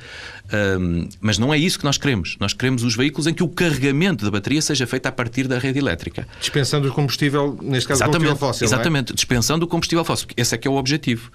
[0.52, 2.36] Um, mas não é isso que nós queremos.
[2.40, 5.58] Nós queremos os veículos em que o carregamento da bateria seja feito a partir da
[5.58, 6.26] rede elétrica.
[6.40, 8.64] Dispensando o combustível, neste caso, exatamente, combustível fóssil.
[8.66, 9.14] Exatamente, é?
[9.14, 10.28] dispensando o combustível fóssil.
[10.36, 11.30] Esse é que é o objetivo.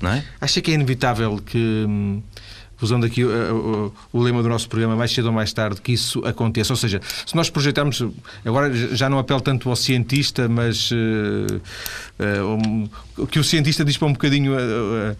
[0.00, 0.24] Não é?
[0.40, 2.22] Acha que é inevitável que hum,
[2.80, 5.92] usando aqui o, uh, o, lema do nosso programa, mais cedo ou mais tarde, que
[5.92, 6.72] isso aconteça.
[6.72, 8.04] Ou seja, se nós projetarmos,
[8.44, 10.94] agora já não apelo tanto ao cientista, mas uh,
[12.18, 15.16] uh, um, que o cientista diz para um bocadinho uh,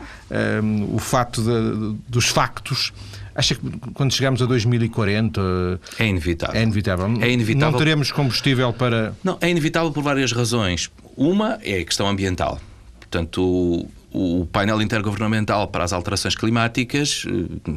[0.62, 2.92] um, o fato de, dos factos.
[3.38, 3.60] Acha que
[3.94, 6.56] quando chegamos a 2040 é inevitável.
[6.56, 7.06] É inevitável.
[7.20, 7.70] É inevitável.
[7.70, 9.14] Não teremos combustível para.
[9.22, 10.90] Não, é inevitável por várias razões.
[11.16, 12.60] Uma é a questão ambiental.
[12.98, 17.72] Portanto, o painel intergovernamental para as alterações climáticas eh,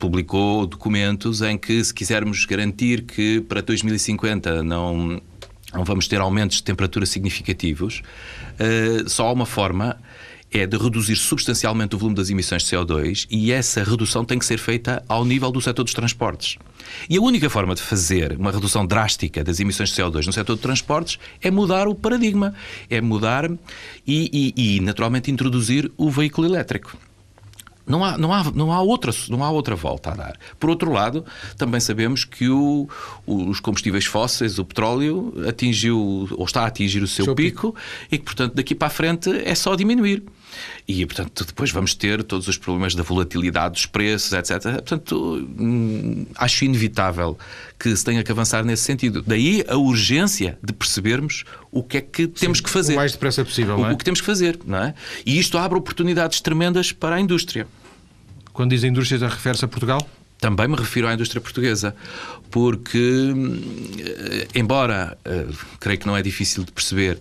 [0.00, 5.22] publicou documentos em que, se quisermos garantir que para 2050 não,
[5.72, 8.02] não vamos ter aumentos de temperatura significativos,
[8.58, 9.96] uh, só há uma forma
[10.54, 14.46] é de reduzir substancialmente o volume das emissões de CO2 e essa redução tem que
[14.46, 16.56] ser feita ao nível do setor dos transportes.
[17.10, 20.54] E a única forma de fazer uma redução drástica das emissões de CO2 no setor
[20.54, 22.54] de transportes é mudar o paradigma,
[22.88, 23.50] é mudar
[24.06, 26.96] e, e, e naturalmente, introduzir o veículo elétrico.
[27.86, 30.38] Não há, não, há, não, há outra, não há outra volta a dar.
[30.58, 31.24] Por outro lado,
[31.58, 32.88] também sabemos que o,
[33.26, 37.80] os combustíveis fósseis, o petróleo, atingiu ou está a atingir o seu, seu pico, pico
[38.10, 40.22] e que, portanto, daqui para a frente é só diminuir.
[40.86, 44.62] E, portanto, depois vamos ter todos os problemas da volatilidade dos preços, etc.
[44.62, 47.38] Portanto, hum, acho inevitável
[47.78, 49.22] que se tenha que avançar nesse sentido.
[49.26, 52.92] Daí a urgência de percebermos o que é que temos Sim, que fazer.
[52.92, 53.92] O mais depressa possível, o, é?
[53.92, 54.94] o que temos que fazer, não é?
[55.24, 57.66] E isto abre oportunidades tremendas para a indústria.
[58.52, 60.08] Quando diz a indústria, refere-se a Portugal?
[60.38, 61.96] Também me refiro à indústria portuguesa,
[62.50, 63.60] porque, hum,
[64.54, 67.18] embora uh, creio que não é difícil de perceber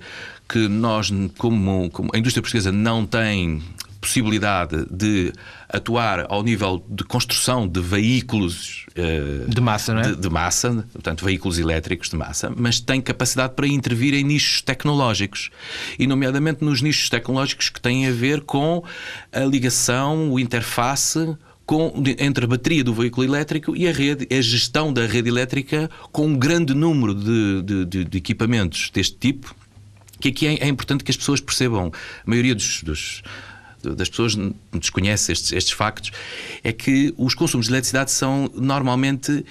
[0.53, 3.59] que nós, como, como a indústria portuguesa não tem
[3.99, 5.33] possibilidade de
[5.67, 10.09] atuar ao nível de construção de veículos uh, de massa, não é?
[10.11, 14.61] De, de, massa, portanto, veículos elétricos de massa, mas tem capacidade para intervir em nichos
[14.61, 15.49] tecnológicos
[15.97, 18.83] e, nomeadamente, nos nichos tecnológicos que têm a ver com
[19.31, 21.35] a ligação, o interface
[21.65, 25.89] com, entre a bateria do veículo elétrico e a rede, a gestão da rede elétrica
[26.11, 29.55] com um grande número de, de, de equipamentos deste tipo
[30.23, 31.91] que aqui é, é importante que as pessoas percebam,
[32.25, 33.23] a maioria dos, dos
[33.83, 34.38] das pessoas
[34.71, 36.12] desconhece estes, estes factos,
[36.63, 39.45] é que os consumos de eletricidade são normalmente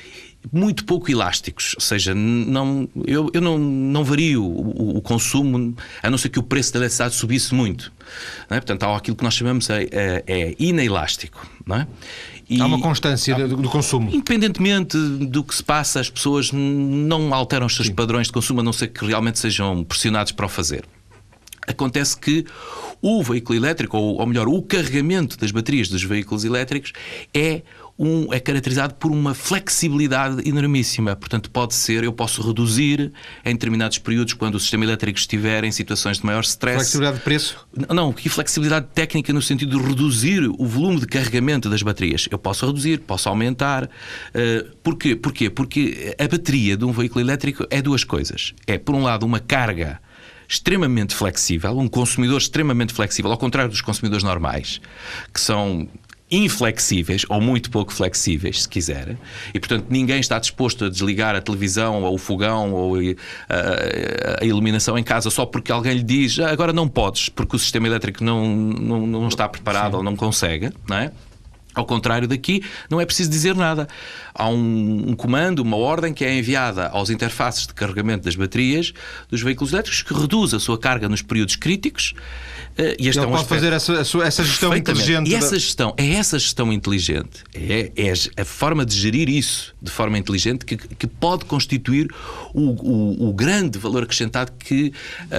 [0.50, 6.10] muito pouco elásticos, ou seja, não, eu, eu não, não vario o, o, consumo, a
[6.10, 7.92] não ser que o preço da eletricidade subisse muito.
[8.48, 8.54] É?
[8.54, 11.46] Portanto, há aquilo que nós chamamos é, é, é inelástico.
[11.70, 11.86] É?
[12.56, 14.10] E, há uma constância há, do consumo.
[14.10, 17.94] Independentemente do que se passa, as pessoas não alteram os seus Sim.
[17.94, 20.84] padrões de consumo, a não ser que realmente sejam pressionados para o fazer.
[21.66, 22.44] Acontece que
[23.00, 26.92] o veículo elétrico, ou, ou melhor, o carregamento das baterias dos veículos elétricos
[27.32, 27.62] é
[27.98, 31.14] um, é caracterizado por uma flexibilidade enormíssima.
[31.14, 33.12] Portanto, pode ser, eu posso reduzir
[33.44, 36.76] em determinados períodos, quando o sistema elétrico estiver em situações de maior stress.
[36.76, 37.66] Flexibilidade de preço?
[37.88, 42.28] Não, que flexibilidade técnica no sentido de reduzir o volume de carregamento das baterias.
[42.30, 43.84] Eu posso reduzir, posso aumentar.
[43.84, 45.14] Uh, porquê?
[45.14, 45.50] Porquê?
[45.50, 48.54] Porque a bateria de um veículo elétrico é duas coisas.
[48.66, 50.00] É, por um lado, uma carga
[50.48, 54.80] extremamente flexível, um consumidor extremamente flexível, ao contrário dos consumidores normais,
[55.32, 55.88] que são
[56.32, 59.16] inflexíveis ou muito pouco flexíveis, se quiser,
[59.52, 62.98] e portanto ninguém está disposto a desligar a televisão ou o fogão ou a,
[63.48, 67.54] a, a iluminação em casa só porque alguém lhe diz ah, agora não podes, porque
[67.54, 69.96] o sistema elétrico não, não, não está preparado Sim.
[69.98, 71.12] ou não consegue, não é?
[71.74, 73.88] Ao contrário daqui, não é preciso dizer nada.
[74.34, 78.92] Há um, um, comando, uma ordem que é enviada aos interfaces de carregamento das baterias
[79.28, 82.14] dos veículos elétricos que reduz a sua carga nos períodos críticos.
[82.78, 85.30] Uh, e este Ele é um pode fazer essa, essa gestão inteligente.
[85.30, 89.90] E essa gestão, é essa gestão inteligente, é, é a forma de gerir isso de
[89.90, 92.08] forma inteligente que, que pode constituir
[92.54, 94.92] o, o, o, grande valor acrescentado que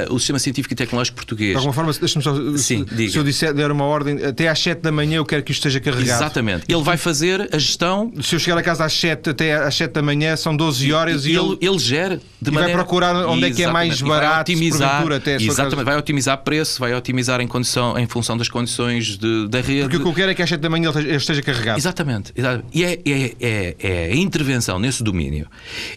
[0.10, 1.52] uh, o sistema científico e tecnológico português.
[1.52, 2.36] De alguma forma, deixa-me só.
[2.58, 5.44] Sim, se, se eu disser, der uma ordem, até às 7 da manhã eu quero
[5.44, 6.22] que isto esteja carregado.
[6.22, 6.66] Exatamente.
[6.68, 8.12] Ele vai fazer a gestão.
[8.22, 11.26] Se eu chegar a casa às 7 até às 7 da manhã, são 12 horas
[11.26, 12.76] e, e ele, ele gera de maneira...
[12.76, 16.80] vai procurar onde é que é mais barato, vai otimizar, até Exatamente, vai otimizar preço,
[16.80, 19.84] vai otimizar em, condição, em função das condições de, da rede.
[19.84, 21.78] Porque o que eu quero é que às 7 da manhã ele esteja carregado.
[21.78, 22.34] Exatamente.
[22.36, 22.68] exatamente.
[22.74, 25.48] E é, é, é, é intervenção nesse domínio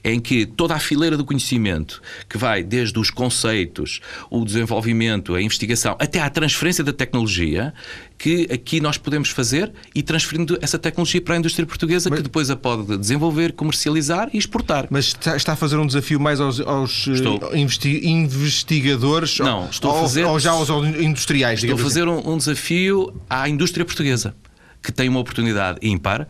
[0.05, 5.40] em que toda a fileira do conhecimento, que vai desde os conceitos, o desenvolvimento, a
[5.40, 7.72] investigação, até à transferência da tecnologia,
[8.18, 12.22] que aqui nós podemos fazer e transferindo essa tecnologia para a indústria portuguesa, mas, que
[12.22, 14.87] depois a pode desenvolver, comercializar e exportar.
[14.90, 19.99] Mas está, a fazer um desafio mais aos, aos eh, investi investigadores Não, estou ou,
[19.99, 21.62] a fazer, ou já aos industriais?
[21.62, 22.29] Estou a fazer assim.
[22.29, 24.35] um, um desafio à indústria portuguesa
[24.87, 26.29] que tem uma oportunidade ímpar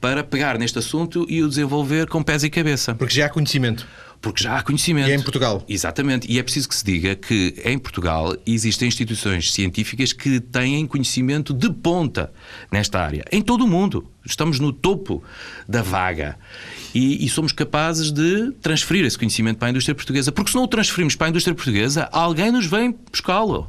[0.00, 2.94] para pegar neste assunto e o desenvolver com pés e cabeça.
[2.94, 3.86] Porque já há conhecimento.
[4.20, 5.08] Porque já há conhecimento.
[5.08, 5.62] E é em Portugal.
[5.68, 6.30] Exatamente.
[6.30, 11.52] E é preciso que se diga que em Portugal existem instituições científicas que têm conhecimento
[11.52, 12.32] de ponta
[12.72, 13.24] nesta área.
[13.30, 14.10] Em todo o mundo.
[14.24, 15.22] Estamos no topo
[15.68, 16.36] da vaga.
[16.92, 20.32] E, e, somos capazes de transferir esse conhecimento para a indústria portuguesa.
[20.32, 23.66] Porque se não o transferimos para a indústria portuguesa, alguém nos vem buscá-lo.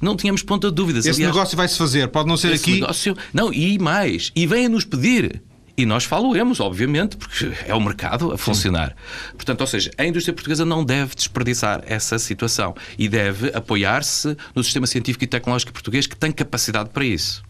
[0.00, 1.04] Não tínhamos ponta de dúvidas.
[1.04, 2.74] Esse Aliás, negócio vai-se fazer, pode não ser aqui.
[2.74, 3.16] Negócio...
[3.32, 4.30] Não, e mais.
[4.36, 5.42] E vêm-nos pedir
[5.78, 8.88] e nós faloemos, obviamente, porque é o mercado a funcionar.
[8.88, 9.36] Sim.
[9.36, 14.64] Portanto, ou seja, a indústria portuguesa não deve desperdiçar essa situação e deve apoiar-se no
[14.64, 17.44] sistema científico e tecnológico português que tem capacidade para isso.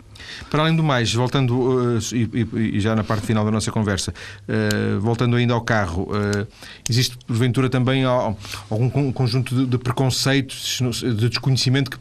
[0.50, 4.12] Para além do mais, voltando, uh, e, já na parte final da nossa conversa,
[4.46, 6.46] uh, voltando ainda ao carro, uh,
[6.88, 11.98] existe porventura também algum conjunto de preconceitos, de desconhecimento que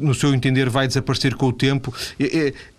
[0.00, 1.94] no seu entender, vai desaparecer com o tempo.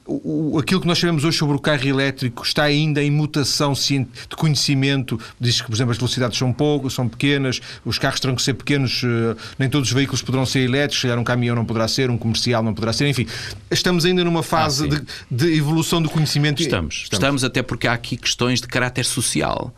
[0.07, 4.35] O, aquilo que nós sabemos hoje sobre o carro elétrico está ainda em mutação de
[4.35, 5.19] conhecimento.
[5.39, 8.53] Diz que, por exemplo, as velocidades são poucas, são pequenas, os carros terão que ser
[8.53, 11.87] pequenos, eh, nem todos os veículos poderão ser elétricos, se calhar um caminhão não poderá
[11.87, 13.25] ser, um comercial não poderá ser, enfim.
[13.71, 16.61] Estamos ainda numa fase ah, de, de, evolução do conhecimento.
[16.61, 19.73] Estamos, estamos, estamos, até porque há aqui questões de caráter social.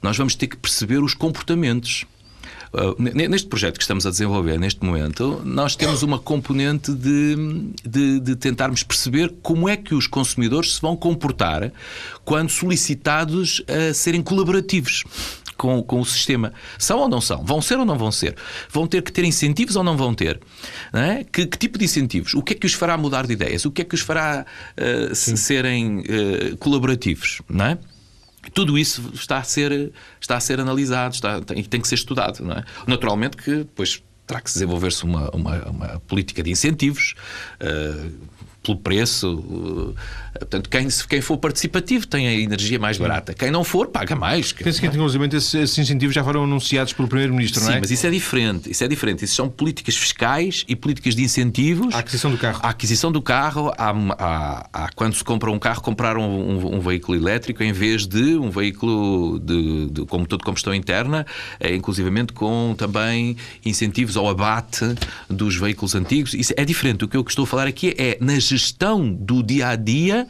[0.00, 2.06] Nós vamos ter que perceber os comportamentos.
[2.72, 2.96] Uh,
[3.28, 7.36] neste projeto que estamos a desenvolver neste momento, nós temos uma componente de,
[7.84, 11.70] de, de, tentarmos perceber como é que os consumidores se vão comportar
[12.24, 15.04] quando solicitados a serem colaborativos.
[15.54, 16.52] Com, com, o sistema.
[16.76, 17.44] São ou não são?
[17.44, 18.34] Vão ser ou não vão ser?
[18.68, 20.40] Vão ter que ter incentivos ou não vão ter?
[20.92, 21.22] Não é?
[21.22, 22.34] que, que, tipo de incentivos?
[22.34, 23.64] O que é que os fará mudar de ideias?
[23.64, 24.44] O que é que os fará
[24.76, 27.42] uh, serem uh, colaborativos?
[27.48, 27.78] Não é?
[28.54, 32.42] Tudo isso está a ser, está a ser analisado está, tem, tem que ser estudado.
[32.44, 32.64] Não é?
[32.86, 37.14] Naturalmente que depois terá que desenvolver-se uma, uma, uma, política de incentivos.
[37.60, 38.12] Uh,
[38.62, 39.94] pelo preço.
[40.38, 43.34] Portanto, quem, quem for participativo tem a energia mais barata.
[43.34, 44.52] Quem não for, paga mais.
[44.52, 47.74] Penso que, inclusive, esses, esses incentivos já foram anunciados pelo Primeiro-Ministro, não é?
[47.74, 48.70] Sim, mas isso é diferente.
[48.70, 49.24] Isso é diferente.
[49.24, 51.94] Isso são políticas fiscais e políticas de incentivos.
[51.94, 52.60] A aquisição do carro.
[52.62, 53.72] A aquisição do carro.
[53.76, 57.72] Há, há, há quando se compra um carro, comprar um, um, um, veículo elétrico em
[57.72, 61.26] vez de um veículo de, de, com motor de combustão interna,
[61.60, 64.94] é, inclusivamente com também incentivos ao abate
[65.28, 66.32] dos veículos antigos.
[66.32, 67.04] Isso é diferente.
[67.04, 70.26] O que eu estou a falar aqui é nas gestão do dia a dia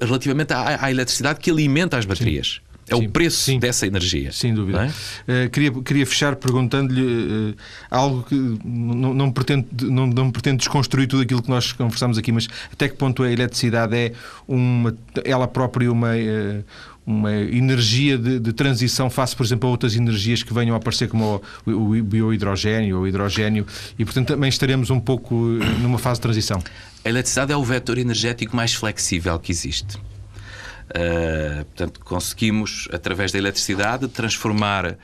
[0.00, 2.60] relativamente à, à eletricidade que alimenta as baterias.
[2.64, 2.72] Sim.
[2.88, 4.32] É sim, o preço sim, dessa energia.
[4.32, 4.90] Sem dúvida.
[5.26, 5.46] É?
[5.46, 7.56] Uh, queria, queria fechar perguntando-lhe uh,
[7.90, 12.32] algo que não, não, pretendo, não, não pretendo desconstruir tudo aquilo que nós conversamos aqui,
[12.32, 14.12] mas até que ponto a eletricidade é
[14.48, 16.64] uma, ela própria uma, uh,
[17.04, 21.08] uma energia de, de, transição face, por exemplo, a outras energias que venham a aparecer,
[21.08, 23.66] como o, o biohidrogênio ou o hidrogênio,
[23.98, 26.62] e portanto também estaremos um pouco numa fase de transição.
[27.04, 29.96] A eletricidade é o vetor energético mais flexível que existe.
[29.96, 34.96] Uh, portanto, conseguimos, através da eletricidade, transformar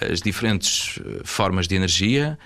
[0.00, 2.38] as diferentes formas de energia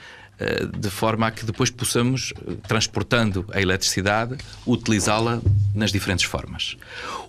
[0.79, 2.33] de forma a que depois possamos,
[2.67, 5.41] transportando a eletricidade, utilizá-la
[5.75, 6.77] nas diferentes formas.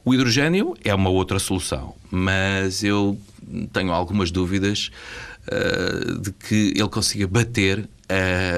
[0.06, 3.20] O hidrogênio é uma outra solução, mas eu
[3.74, 4.92] tenho algumas dúvidas
[5.48, 7.88] uh, de que ele consiga bater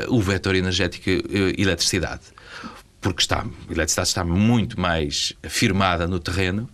[0.08, 1.08] o vetor energético
[1.56, 2.24] eletricidade
[3.04, 6.70] porque está, a eletricidade está muito mais firmada no terreno,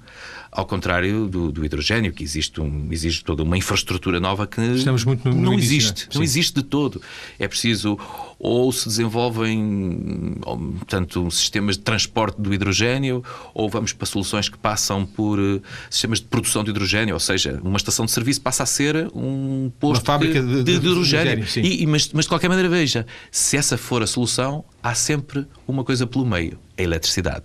[0.51, 5.05] ao contrário do, do hidrogênio, que existe, um, existe toda uma infraestrutura nova que Estamos
[5.05, 6.01] muito no, no não início, existe.
[6.03, 6.11] Né?
[6.15, 7.01] Não existe de todo.
[7.37, 7.97] É preciso
[8.39, 10.37] ou se desenvolvem
[10.87, 13.21] tanto sistemas de transporte do hidrogênio,
[13.53, 17.59] ou vamos para soluções que passam por uh, sistemas de produção de hidrogênio, ou seja,
[17.61, 20.87] uma estação de serviço passa a ser um posto uma fábrica de, de, de, de
[20.87, 21.45] hidrogênio.
[21.57, 25.45] E, e, mas, mas de qualquer maneira, veja, se essa for a solução, há sempre
[25.67, 27.43] uma coisa pelo meio, a eletricidade.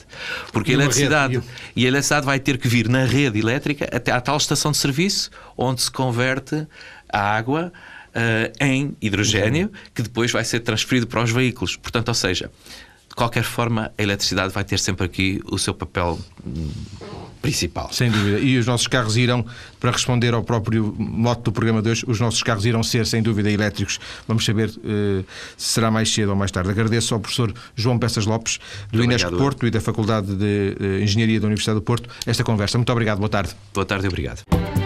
[0.53, 1.47] Porque a eletricidade, rede.
[1.77, 4.79] e a eletricidade vai ter que vir na rede elétrica até à tal estação de
[4.79, 6.67] serviço onde se converte
[7.13, 7.73] a água
[8.15, 11.77] uh, em hidrogênio, que depois vai ser transferido para os veículos.
[11.77, 12.51] Portanto, ou seja,
[13.09, 16.71] de qualquer forma, a eletricidade vai ter sempre aqui o seu papel hum,
[17.45, 17.89] principal.
[17.93, 18.39] Sem dúvida.
[18.39, 19.45] E os nossos carros irão,
[19.79, 23.23] para responder ao próprio mote do programa de hoje, os nossos carros irão ser, sem
[23.23, 24.01] dúvida, elétricos.
[24.27, 25.25] Vamos saber uh,
[25.57, 26.71] se será mais cedo ou mais tarde.
[26.71, 28.59] Agradeço ao professor João Peças Lopes,
[28.91, 32.79] do Inesc Porto e da Faculdade de Engenharia da Universidade do Porto, esta conversa.
[32.79, 33.19] Muito obrigado.
[33.19, 33.55] Boa tarde.
[33.73, 34.84] Boa tarde e obrigado.